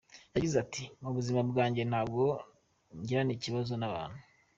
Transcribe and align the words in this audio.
Yagize 0.35 0.55
ati 0.63 0.83
“Mu 1.01 1.09
buzima 1.17 1.39
bwanjye 1.49 1.81
ntabwo 1.89 2.23
ngirana 2.99 3.31
ibibazo 3.35 3.73
n’abantu. 3.77 4.19